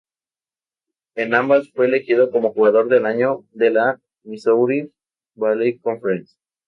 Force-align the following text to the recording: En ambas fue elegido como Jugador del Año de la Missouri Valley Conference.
En 1.13 1.35
ambas 1.35 1.69
fue 1.75 1.85
elegido 1.85 2.31
como 2.31 2.53
Jugador 2.53 2.89
del 2.89 3.05
Año 3.05 3.45
de 3.51 3.69
la 3.69 3.99
Missouri 4.23 4.91
Valley 5.35 5.77
Conference. 5.77 6.35